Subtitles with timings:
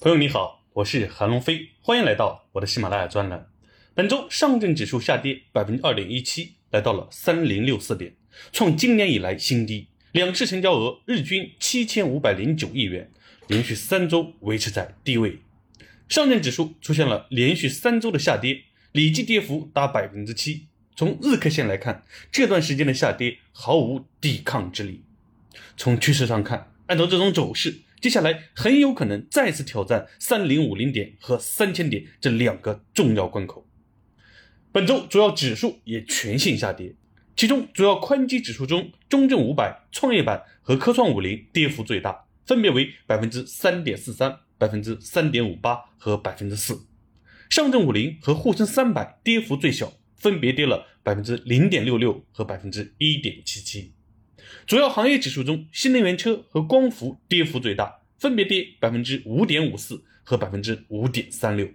[0.00, 3.48] 朋友你好，我是韩龙飞，欢迎来到我的喜马拉雅专栏。
[3.94, 8.14] 本周上证指数下跌百分之二点一七，来到了三零六四点，
[8.52, 9.88] 创今年以来新低。
[10.12, 13.10] 两市成交额日均七千五百零九亿元，
[13.48, 15.40] 连续三周维持在低位。
[16.08, 18.62] 上证指数出现了连续三周的下跌，
[18.92, 20.68] 累计跌幅达百分之七。
[20.94, 25.02] 从日 K 线来看，这段时间的下跌毫无抵抗之力。
[25.76, 27.80] 从趋势上看，按照这种走势。
[28.00, 33.68] 接下来很有可能再次挑战三零五零点和三千点这两个重要关口。
[34.70, 36.94] 本周主要指数也全线下跌，
[37.34, 46.86] 其中主要宽基指数中，中证五百、创业板和科创五零跌幅最大，分别为百分之三点四三、百分之三点五八和百分之四。
[47.50, 53.94] 上证五零和沪深三百跌幅最小，分别跌了百分之零点六六和百分之一点七七。
[54.66, 61.66] 主要行业指数中，新能源车和光伏跌幅最大，分别跌百分之五点五四和百分之五点三六；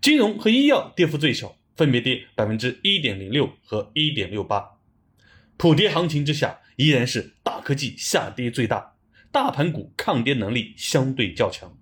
[0.00, 4.78] 金融和医药跌幅最小，分别跌百分之一点零六和一点六八。
[5.56, 8.94] 普跌行情之下，依然是大科技下跌最大，
[9.30, 11.76] 大盘股抗跌能力相对较强。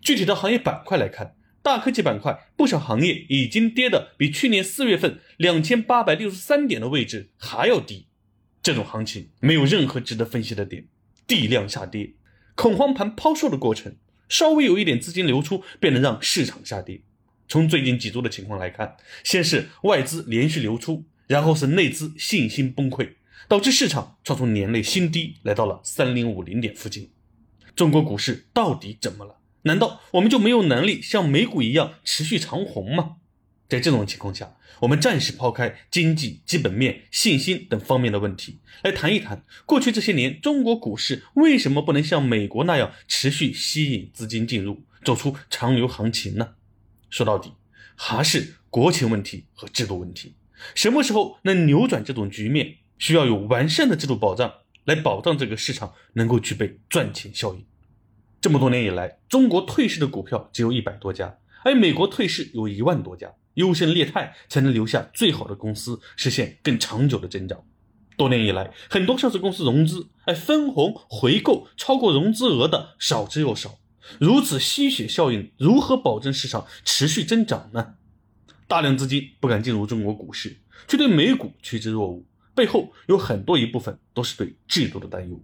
[0.00, 8.06] 具体的行业板块来看，大科技板块不少行业已经跌的比去年四月份两千八百六十三点的位置还要低。
[8.62, 10.86] 这种行情没有任何值得分析的点，
[11.26, 12.12] 地量下跌，
[12.54, 13.96] 恐慌盘抛售的过程，
[14.28, 17.00] 稍微有一点资金流出，便能让市场下跌。
[17.48, 23.14] 从最近几周的情况来看，先是外资连续流出，然后是内资信心崩溃，
[23.48, 27.10] 导致市场创出年内新低，来到了三零五零点附近。
[27.74, 29.38] 中国股市到底怎么了？
[29.62, 33.16] 难道我们就没有能力像美股一样持续长红吗？
[33.70, 46.54] 在这种情况下，我们暂时抛开经济基本面、信心等方面的问题，来谈一谈过去这些年中国股市为什么不能像美国那样持续吸引资金进入，走出长牛行情呢？
[47.10, 47.52] 说到底，
[47.94, 50.34] 还是国情问题和制度问题。
[50.74, 54.52] 什么时候能扭转这种局面，需要有完善的制度保障
[54.84, 57.64] 来保障这个市场能够具备赚钱效应。
[58.40, 63.32] 这么多年以来，中国退市的股票只有一百多家，而美国退市有一万多家。
[63.60, 67.62] 优胜劣汰才能留下最好的公司，实现更长久的增长。
[68.16, 73.78] 多年以来，很多上市公司融资，哎分红回购超过融资额的少之又少。
[74.18, 77.94] 如此吸血效应，如何保证市场持续增长呢？
[78.66, 85.42] 大量资金不敢进入中国股市，却对美股趋之若鹜，背后有很多一部分都是对制度的担忧。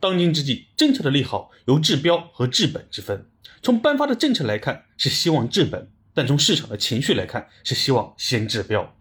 [0.00, 3.26] 当今之际，政策的利好由治标和治本之分。
[3.62, 5.90] 从颁发的政策来看，是希望治本。
[6.14, 8.96] 但从市场的情绪来看，是希望先治标，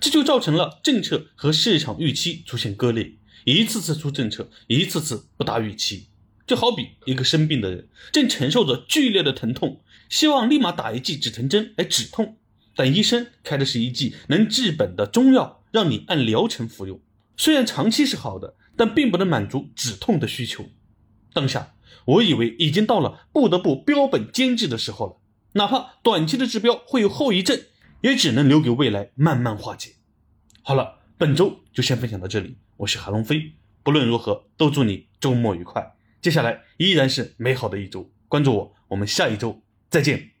[0.00, 3.12] 这就造成了政策和市场预期出现割裂，
[3.44, 6.06] 一次次出政策，一次次不达预期。
[6.46, 12.36] 就好比一个生病的人正承受着剧烈的疼痛，希望立马打一剂止疼针来止痛，
[12.76, 17.00] 但医生开的是一剂能治本的中药，让你按疗程服用。
[17.36, 20.66] 虽然长期是好的，但并不能满足止痛的需求。
[21.32, 21.74] 当下，
[22.04, 25.16] 我以为已经到了不得不标本兼治的时候了。
[25.56, 27.58] 哪怕短期的治标会有后遗症，
[28.02, 29.94] 也只能留给未来慢慢化解。
[30.60, 32.58] 好了，本周就先分享到这里。
[32.76, 35.94] 我是韩龙飞，不论如何，都祝你周末愉快。
[36.20, 40.32] 接下来依然是美好的一周，关注我，我们下一周再见。